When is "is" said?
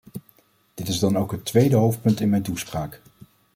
0.87-0.99